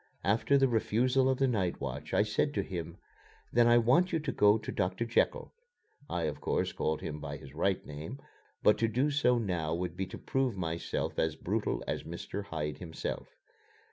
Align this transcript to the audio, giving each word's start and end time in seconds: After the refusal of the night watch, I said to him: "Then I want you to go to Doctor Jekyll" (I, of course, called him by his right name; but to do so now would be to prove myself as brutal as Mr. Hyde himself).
After 0.23 0.57
the 0.57 0.67
refusal 0.67 1.29
of 1.29 1.37
the 1.37 1.47
night 1.47 1.79
watch, 1.79 2.11
I 2.11 2.23
said 2.23 2.55
to 2.55 2.63
him: 2.63 2.97
"Then 3.53 3.67
I 3.67 3.77
want 3.77 4.11
you 4.11 4.17
to 4.21 4.31
go 4.31 4.57
to 4.57 4.71
Doctor 4.71 5.05
Jekyll" 5.05 5.53
(I, 6.09 6.23
of 6.23 6.41
course, 6.41 6.73
called 6.73 7.01
him 7.01 7.19
by 7.19 7.37
his 7.37 7.53
right 7.53 7.85
name; 7.85 8.17
but 8.63 8.79
to 8.79 8.87
do 8.87 9.11
so 9.11 9.37
now 9.37 9.75
would 9.75 9.95
be 9.95 10.07
to 10.07 10.17
prove 10.17 10.57
myself 10.57 11.19
as 11.19 11.35
brutal 11.35 11.83
as 11.87 12.01
Mr. 12.01 12.45
Hyde 12.45 12.79
himself). 12.79 13.27